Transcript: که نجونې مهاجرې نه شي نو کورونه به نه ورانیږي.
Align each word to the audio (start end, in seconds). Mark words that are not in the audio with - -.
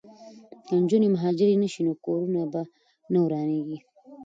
که 0.65 0.73
نجونې 0.81 1.07
مهاجرې 1.15 1.55
نه 1.63 1.67
شي 1.73 1.81
نو 1.87 1.93
کورونه 2.05 2.41
به 2.51 2.61
نه 3.11 3.19
ورانیږي. 3.25 3.77